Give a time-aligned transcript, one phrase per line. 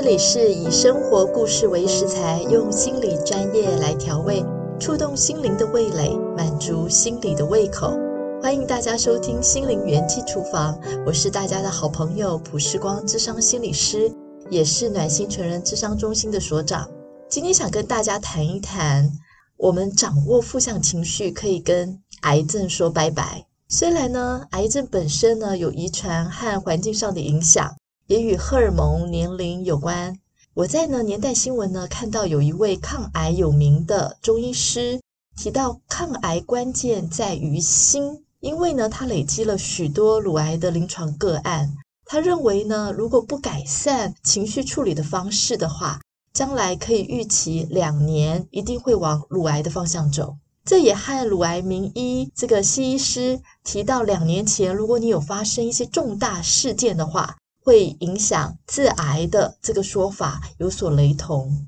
[0.00, 4.44] 这里是以生活故事为食材，用心理专业来调味，
[4.78, 7.98] 触动心灵的味蕾，满足心理的胃口。
[8.40, 10.72] 欢迎大家收听《心灵元气厨房》，
[11.04, 14.08] 我是大家的好朋友普世光智商心理师，
[14.48, 16.88] 也是暖心成人智商中心的所长。
[17.28, 19.10] 今天想跟大家谈一谈，
[19.56, 23.44] 我们掌握负向情绪可以跟癌症说拜拜。
[23.68, 27.74] 虽然呢，癌症本身呢有遗传和环境上的影响。
[28.08, 30.18] 也与荷尔蒙、年龄有关。
[30.54, 34.98] 我在呢年代新闻呢看到有一位抗癌有名的中医师
[35.36, 41.76] 提到，抗癌关键在于心，因为呢他累积了许多乳癌的临床个案。
[42.06, 46.00] 他认为呢，如果不改善情绪处理的方式的话，
[46.32, 50.34] 将来可以预期两年一定会往乳癌的方向走。
[50.64, 57.36] 这也和乳癌名医这个西医师提到，两年前如果你有发生一些重大事件的话。
[57.68, 61.66] 会影响致癌的这个说法有所雷同，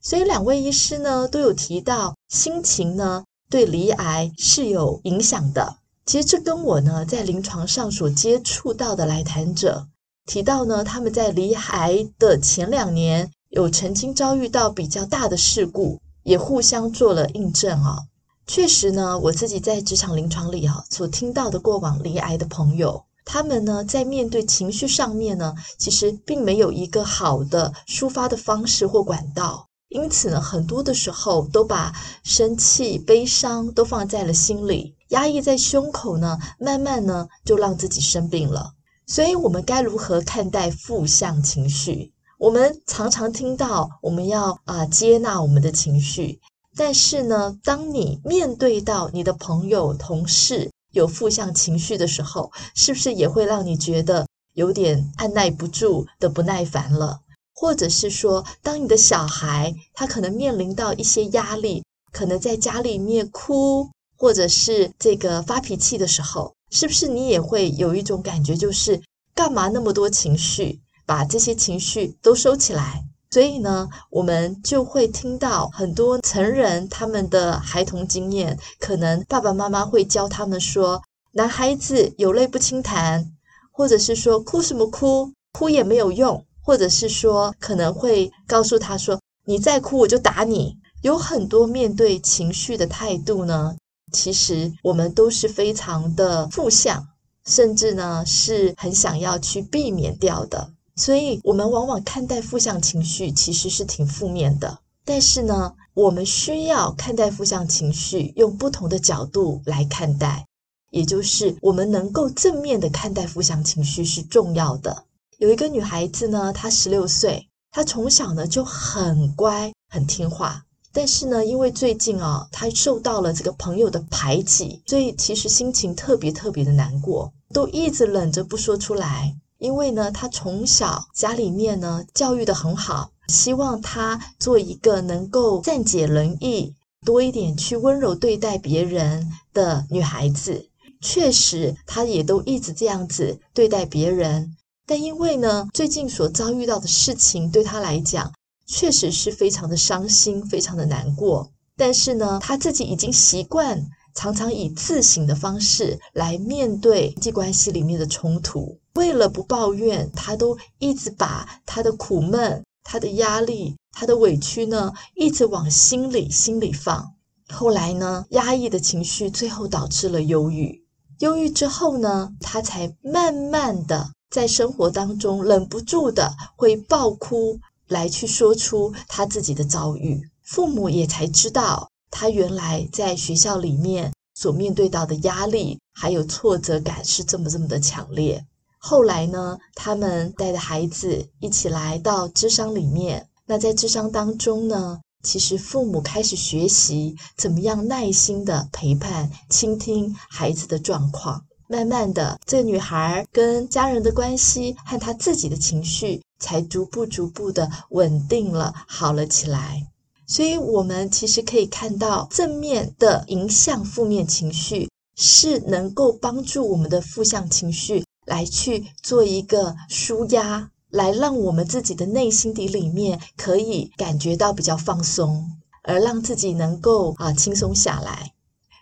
[0.00, 5.78] 所以两位医师呢都有提到心情呢对离癌是有影响的。
[6.06, 9.88] 其实这跟我呢在临床上所接触到的来谈者
[10.24, 17.98] 提到呢，他们在离癌的前两年有曾经遭遇到比较大的事故，也互相做了印证啊。
[18.46, 23.02] 确实呢，我自己在职场临床里啊所听到的过往离癌的朋友。
[23.24, 38.72] 他们呢，在面对情绪上面呢，其实并没有一个好的抒发的方式或管道，因此呢，很多的时候都把生气、悲伤都放在了心里，压抑在胸口呢，慢慢呢，就让自己生病了。
[39.06, 42.12] 所以，我们该如何看待负向情绪？
[42.38, 46.40] 我们常常听到我们要啊、接纳我们的情绪，
[46.76, 57.20] 但是呢，当你面对到你的朋友、同事，有负向情绪的时候，是不是也会让你觉得有点按捺不住的不耐烦了？
[57.54, 69.02] 或者是说，当你的小孩他可能面临到一些压力，可能在家里面哭，或者是这个发脾气的时候，是不是你也会有一种感觉，就是
[69.34, 73.04] 干嘛那么多情绪，把这些情绪都收起来？
[73.32, 81.00] 所以呢，我们就会听到很多成人他们的孩童经验，可能爸爸妈妈会教他们说
[81.34, 83.30] ：“男孩子有泪不轻弹”，
[83.70, 90.76] 或者是说“哭什么哭，哭也没有用”，或者是说可能会告诉他说：“你再哭我就打你”。
[91.02, 93.76] 有很多面对情绪的态度呢，
[94.12, 97.06] 其实我们都是非常的负向，
[97.46, 100.72] 甚至呢是很想要去避免掉的。
[101.00, 104.80] 所以，我们往往看待负向情绪其实是挺负面的。
[105.02, 110.44] 但是呢，我们需要看待负向情绪，用不同的角度来看待，
[110.90, 115.04] 也就是我们能够正面的看待负向情绪是重要的。
[115.38, 120.66] 有一个女孩子呢，她十六岁，她从小呢就很乖，很听话。
[120.92, 129.34] 但是呢，因为最近啊，她受到了这个朋友的排挤，所以其实心情特别特别的难过，都一直忍着不说出来。
[129.60, 140.66] 因为呢，他从小家里面呢教育得很好，希望他做一个能够善解人意、多一点去温柔对待别人的女孩子。
[141.02, 144.56] 确实，他也都一直这样子对待别人。
[144.86, 148.32] 但因为呢，最近所遭遇到的事情对他来讲，
[148.66, 151.50] 确实是非常的伤心、非常的难过。
[151.76, 153.86] 但是呢，他自己已经习惯
[154.20, 158.78] 常常以自省的方式来面对人际关系里面的冲突。
[158.92, 167.14] 为了不抱怨，他都一直把他的苦闷、他的压力、他的委屈呢，一直往心里心里放。
[167.48, 170.84] 后来呢，压抑的情绪最后导致了忧郁。
[171.20, 177.58] 忧郁之后呢，他才慢慢的在生活当中忍不住的会爆哭，
[177.88, 180.28] 来去说出他自己的遭遇。
[180.42, 188.44] 父母也才知道，他原来在学校里面所面对到的压力还有挫折感是这么这么的强烈。
[188.78, 193.28] 后来呢，他们带着孩子一起来到智商里面。
[193.46, 201.44] 那在智商当中呢，其实父母开始学习怎么样耐心的陪伴、倾听孩子的状况。
[201.68, 209.86] 慢慢的，这女孩跟家人的关系和她自己的情绪，才逐步逐步的稳定了，好了起来。
[210.30, 218.04] 所以，我们其实可以看到，正面的影响负面情绪，是能够帮助我们的负向情绪。
[218.26, 225.50] 来去做一个舒压，来让我们自己的内心底里面可以感觉到比较放松，
[225.82, 228.30] 而让自己能够啊轻松下来。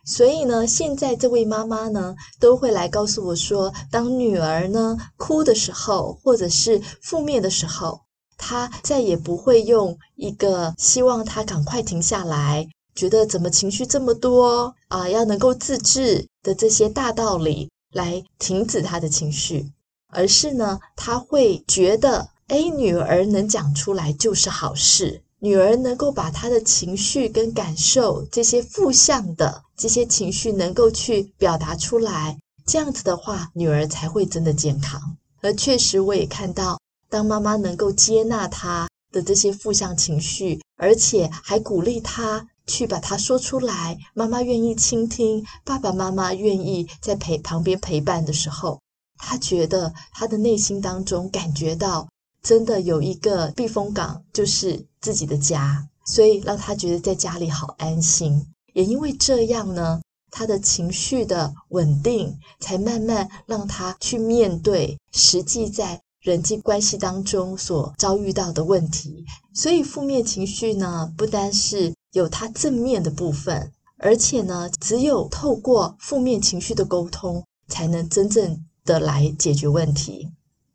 [0.04, 8.02] 所以呢，现在这位妈妈呢，都会来告诉我说，当女儿呢哭的时候，或者是负面的时候，
[8.38, 19.70] 他再也不会用一个希望他赶快停下来，觉得怎么情绪这么多啊，要能够自制的这些大道理来停止他的情绪，
[20.12, 35.16] 而是呢，他会觉得，哎，女儿能讲出来就是好事，女儿能够把她的情绪跟感受这些负向的这些情绪能够去表达出来，这样子的话，女儿才会真的健康。
[35.40, 36.78] 而确实，我也看到。
[37.10, 48.78] 当妈妈能够接纳他的这些负向情绪，而且还鼓励他去把它说出来，妈妈愿意倾听，爸爸妈妈愿意在陪旁边陪伴的时候，
[49.16, 52.06] 他觉得他的内心当中感觉到
[52.42, 58.46] 真的有一个避风港，就是自己的家，所以让他觉得在家里好安心。
[58.74, 66.00] 也因为这样呢，他的情绪的稳定，才慢慢让他去面对实际在。
[66.20, 69.24] 人际关系当中所遭遇到的问题，
[69.54, 80.28] 所以负面情绪呢，不单是有它正面的部分，而且呢，只有透过负面情绪的沟通，才能真正的来解决问题。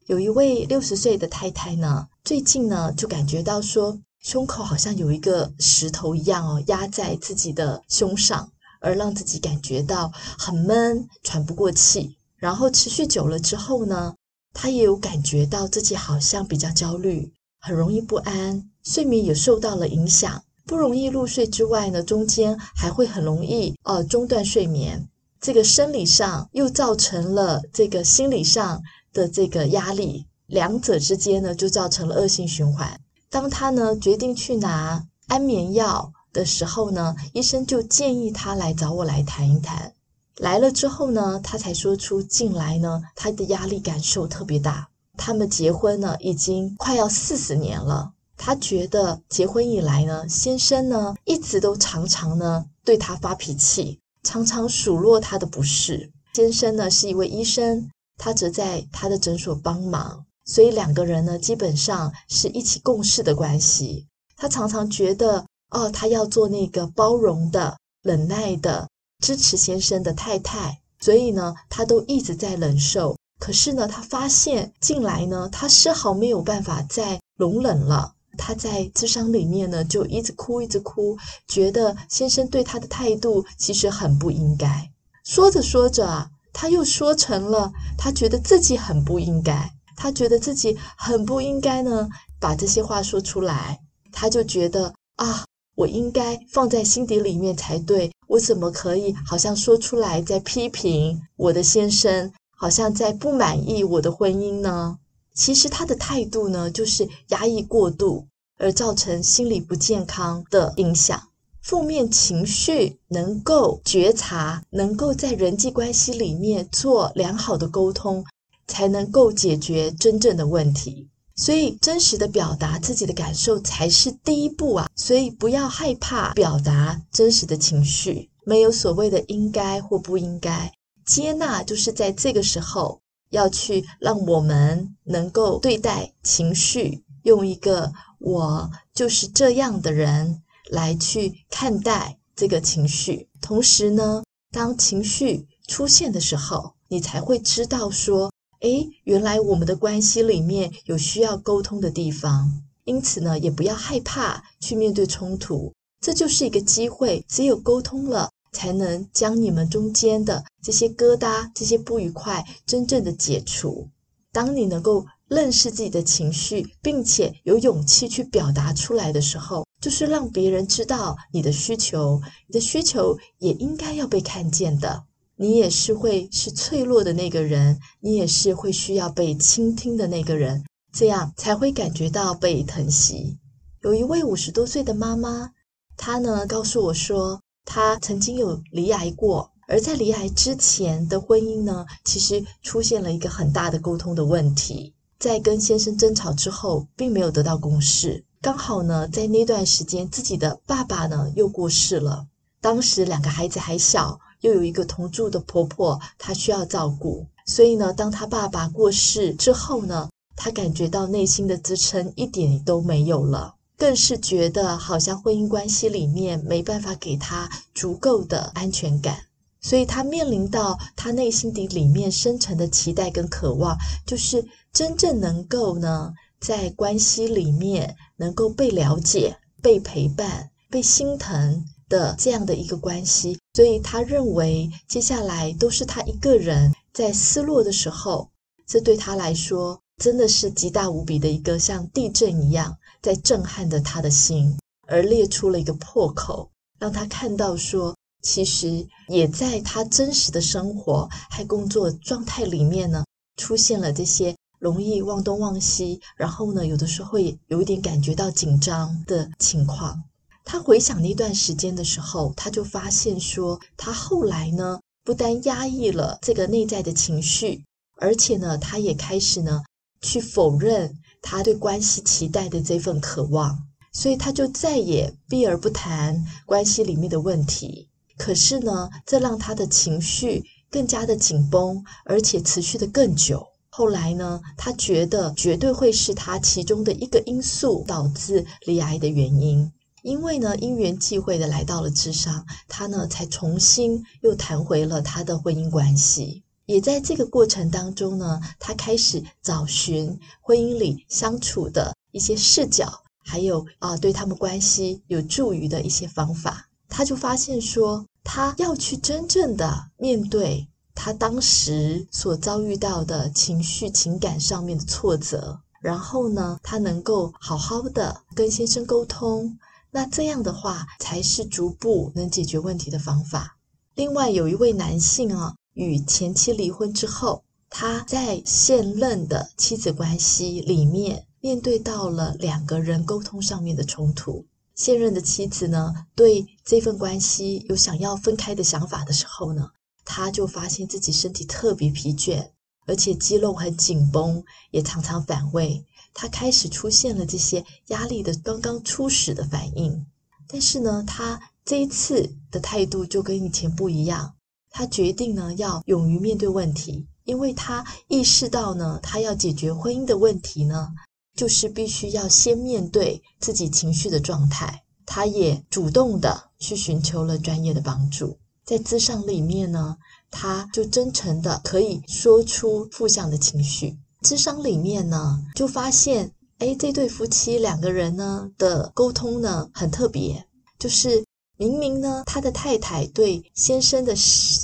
[0.06, 8.50] 有一位六十岁的太太呢，最近呢，就感觉到说，胸口好像有一个石头一样哦，压在自己的胸上，
[8.80, 12.18] 而让自己感觉到很闷，喘不过气。
[12.38, 14.14] 然后持续久了之后呢，
[14.54, 25.10] 他也有感觉到自己好像比较焦虑，很容易不安，睡眠也受到了影响，不容易入睡之外呢，中间还会很容易呃中断睡眠。
[25.42, 33.00] 这个生理上又造成了这个心理上的这个压力，两者之间呢就造成了恶性循环。
[33.30, 39.94] 当他呢决定去拿安眠药的时候呢，医生就建议他来找我来谈一谈。
[40.38, 44.90] 来了之后呢，他才说出近来呢，他的压力感受特别大。
[45.16, 48.14] 他们结婚呢，已经快要四十年了。
[48.36, 56.12] 他觉得结婚以来呢，先生呢一直都常常呢对他发脾气，常常数落他的不是。
[56.34, 64.08] 先生呢是一位医生，他则在他的诊所帮忙，所以两个人呢基本上是一起共事的关系。
[64.36, 68.90] 他常常觉得哦，他要做那个包容的、忍耐的。
[69.24, 73.16] 支持先生的太太，所以呢，他都一直在忍受。
[73.40, 78.12] 可是呢，他发现近来呢，他丝毫没有办法再容忍了。
[78.38, 81.18] 他在智商里面呢，就一直哭，一直哭，
[81.48, 84.92] 觉得先生对他的态度其实很不应该。
[85.24, 92.10] 说着说着啊，他又说成了他觉得自己很不应该，他觉得自己很不应该呢，
[92.42, 93.80] 把这些话说出来。
[94.12, 95.46] 他就觉得啊。
[95.76, 104.98] 我应该放在心底里面才对，我怎么可以好像说出来在批评我的先生，好像在不满意我的婚姻呢？
[105.34, 108.28] 其实他的态度呢，就是压抑过度，
[108.58, 111.20] 而造成心理不健康的影响。
[111.62, 118.24] 负面情绪能够觉察，能够在人际关系里面做良好的沟通，
[118.68, 121.10] 才能够解决真正的问题。
[121.36, 124.90] 所以，真实的表达自己的感受才是第一步啊！
[124.96, 130.72] 所以，不要害怕表达真实的情绪，没有所谓的应该或不应该。
[131.06, 143.28] 接纳就是在这个时候要去让我们能够对待情绪，用一个“我就是这样的人”来去看待这个情绪。
[143.42, 148.32] 同时呢，当情绪出现的时候，你才会知道说。
[148.64, 157.26] 诶，原来我们的关系里面有需要沟通的地方，因此呢，也不要害怕去面对冲突，这就是一个机会。
[157.28, 163.90] 只有沟通了，才能将你们中间的这些疙瘩、这些不愉快真正的解除。
[164.32, 175.04] 当你能够认识自己的情绪，并且有勇气去表达出来的时候，就是让别人知道你的需求，你的需求也应该要被看见的。
[175.36, 180.64] 你也是会是脆弱的那个人，你也是会需要被倾听的那个人，
[180.94, 183.40] 这样才会感觉到被疼惜。
[183.82, 185.52] 有一位五十多岁的妈妈，
[185.98, 198.24] 她呢告诉我说，她曾经有离癌过，而在离癌之前的婚姻呢，其实出现了一个很大的沟通的问题，在跟先生争吵之后，并没有得到共识。
[198.40, 202.28] 刚好呢，在那段时间，自己的爸爸呢又过世了，
[202.62, 204.20] 当时两个孩子还小。
[204.44, 219.18] 又有一个同住的婆婆，她需要照顾，所以呢，当她爸爸过世之后呢，她感觉到内心的支撑一点都没有了，更是觉得好像婚姻关系里面没办法给她足够的安全感，
[219.62, 238.30] 所以她面临到她内心底里面深层的期待跟渴望，就是真正能够呢，在关系里面能够被了解、被陪伴、被心疼的这样的一个关系，所以他认为接下来都是他一个人在失落的时候，
[238.66, 244.58] 这对他来说真的是极大无比的一个像地震一样在震撼着他的心，
[244.88, 253.06] 而裂出了一个破口，让他看到说，其实也在他真实的生活还工作状态里面呢，
[253.38, 254.36] 出现了这些。
[254.60, 260.02] 容易忘东忘西，然后呢，有的时候会有一点感觉到紧张的情况。
[260.46, 267.64] 他回想那段时间的时候，他就发现说，他后来呢，不但压抑了这个内在的情绪，
[267.98, 269.64] 而且呢，他也开始呢，
[270.02, 273.58] 去否认他对关系期待的这份渴望，
[273.94, 277.90] 所以他就再也避而不谈关系里面的问题。
[278.18, 283.48] 可是呢，这让他的情绪更加的紧绷，而且持续的更久。
[283.70, 289.72] 后来呢，他觉得绝对会是他其中的一个因素导致离癌的原因。
[290.04, 296.44] 因为呢，因缘际会的来到了智商，他呢才重新又谈回了他的婚姻关系。
[296.66, 306.70] 也在这个过程当中呢，他开始找寻婚姻里相处的一些视角，还有啊，对他们关系有助于的一些方法。
[306.90, 310.68] 他就发现说，他要去真正的面对。
[310.96, 319.58] 他当时所遭遇到的情绪、情感上面的挫折，然后呢，他能够好好的跟先生沟通，
[319.94, 323.60] 那这样的话才是逐步能解决问题的方法。
[323.94, 334.48] 另外，有一位男性啊，与前妻离婚之后，他在现任的妻子关系里面，面对到了两个人沟通上面的冲突。
[334.74, 339.70] 现任的妻子呢，对这份关系有想要分开的想法的时候呢，
[340.04, 342.50] 他就发现自己身体特别疲倦，
[342.88, 345.86] 而且肌肉很紧绷，也常常反胃。
[346.14, 350.06] 他开始出现了这些压力的刚刚初始的反应。
[350.48, 354.36] 但是呢，他这一次的态度就跟以前不一样。
[354.70, 360.90] 他决定呢，要勇于面对问题，因为他意识到呢，他要解决婚姻的问题呢，
[361.36, 364.84] 就是必须要先面对自己情绪的状态。
[365.06, 368.38] 他也主动的去寻求了专业的帮助。
[368.66, 369.98] 在咨商里面呢，
[370.32, 373.98] 他就真诚的可以说出负向的情绪。
[374.24, 380.48] 智商里面呢，就发现，哎，这对夫妻两个人呢的沟通呢很特别，
[380.80, 381.26] 就是
[381.58, 384.16] 明明呢，他的太太对先生的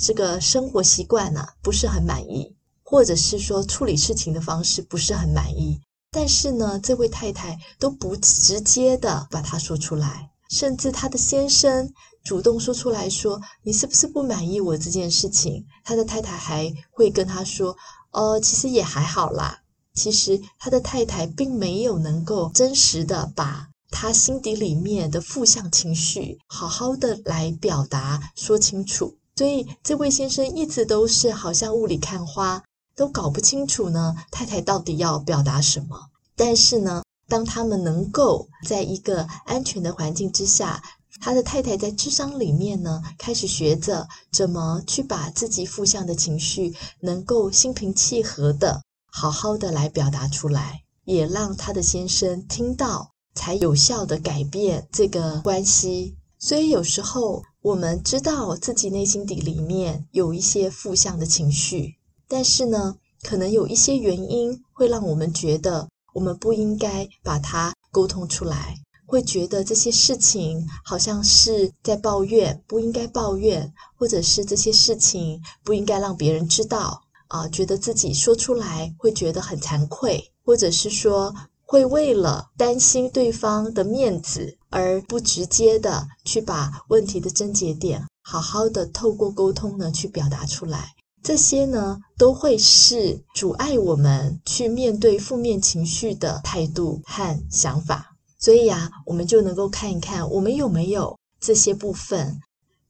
[0.02, 5.78] 这个生活习惯呢不是很满意，或者是说处理事情的方式不是很满意，
[6.10, 11.92] 但是呢，这位太太都不直接的把它说出来，甚至他的先生。
[12.22, 15.64] 主动说出来说，你是不是不满意我这件事情？
[15.82, 17.74] 他的太太还会跟他说，
[18.12, 19.62] 呃，其实也还好啦。
[19.94, 32.62] 其实他的太太并没有能够真实的把他心底里面的负向情绪好好的来表达说清楚，所以这位先生一直都是好像雾里看花，
[32.94, 36.08] 都搞不清楚呢，太太到底要表达什么。
[36.36, 40.82] 但是呢，当他们能够在一个安全的环境之下。
[41.20, 56.16] 他的太太在智商里面呢，开始学着怎么去把自己负向的情绪，能够心平气和的好好的来表达出来，也让他的先生听到，才有效的改变这个关系。
[56.38, 61.96] 所以有时候我们知道自己内心底里面有一些负向的情绪，
[62.28, 68.76] 但是呢，可能有一些原因会让我们觉得我们不应该把它沟通出来。
[69.10, 98.09] 会觉得这些事情好像是在抱怨，不应该抱怨，或者是这些事情不应该让别人知道啊，觉得自己说出来会觉得很惭愧，或者是说会为了担心对方的面子而不直接的去把问题的症结点好好的透过沟通呢去表达出来，这些呢都会是阻碍我们去面对负面情绪的态度和想法。
[98.40, 102.40] 所以呀，我们就能够看一看我们有没有这些部分，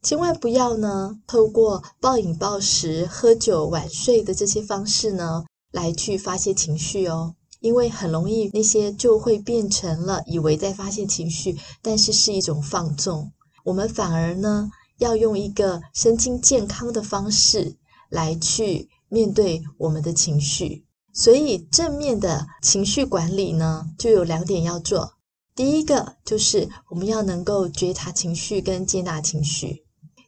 [0.01, 13.31] 千万不要呢透过暴饮暴食、喝酒、晚睡的这些方式呢来去发泄情绪哦，因为很容易那些就会变成了以为在发泄情绪，但是是一种放纵。
[13.65, 17.75] 我们反而呢要用一个身心健康的方式
[18.09, 20.85] 来去面对我们的情绪。
[21.13, 25.11] 所以正面的情绪管理呢，就有两点要做。
[25.53, 29.83] 第一个就是我们要能够觉察情绪跟接纳情绪。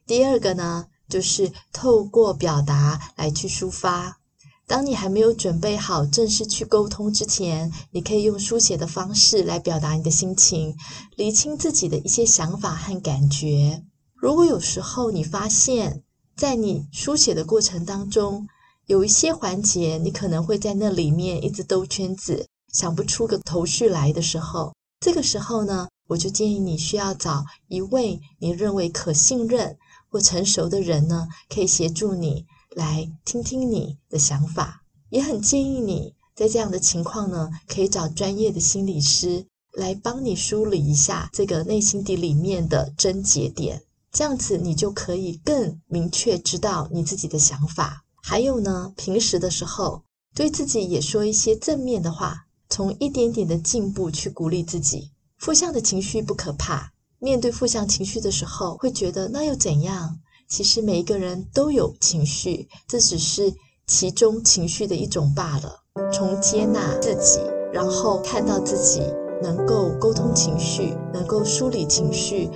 [0.05, 4.19] 第二个呢，就是透过表达来去抒发。
[4.67, 10.75] 当你还没有准备好正式去沟通之前，你可以用书写的方式来表达你的心情，
[11.15, 13.83] 厘清自己的一些想法和感觉。
[14.13, 16.03] 如果有时候你发现，
[16.35, 18.47] 在你书写的过程当中，
[18.87, 29.77] 有一些环节你可能会在那里面一直兜圈子，想不出个头绪来的时候，这个时候呢，我就建议你需要找一位你认为可信任
[30.09, 32.45] 或成熟的人呢，可以协助你。
[32.73, 48.03] 来听听你的想法，也很建议你在这样的情况呢，可以找专业的心理师来帮你梳理一下这个内心底里面的症结点，这样子你就可以更明确知道你自己的想法。
[48.23, 50.01] 还有呢，平时的时候
[50.33, 52.42] 对自己也说一些正面的话，
[52.73, 55.11] 从一点点的进步去鼓励自己。
[55.37, 60.17] 负向的情绪不可怕，面对负向情绪的时候，会觉得那又怎样？
[60.49, 63.53] 其实每一个人都有情绪，这只是
[63.85, 65.83] 其中情绪的一种罢了。
[66.11, 69.03] 从接纳自己，然后看到自己
[69.43, 72.49] 能够沟通情绪，能够梳理情绪，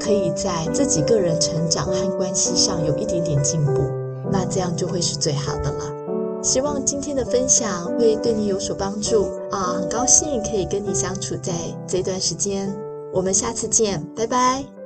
[0.00, 3.80] 可以在自己个人成长和关系上有一点点进步，
[4.28, 6.01] 那这样就会是最好的了。
[6.42, 9.74] 希望今天的分享会对你有所帮助啊！
[9.74, 11.52] 很高兴可以跟你相处在
[11.86, 12.74] 这段时间，
[13.12, 14.81] 我们下次见，拜拜。